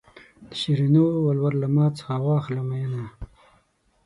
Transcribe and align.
د 0.47 0.49
شیرینو 0.59 1.03
ولور 1.25 1.53
له 1.61 1.67
ما 1.75 1.85
څخه 1.97 2.13
واخله 2.27 2.61
مینه. 2.69 3.03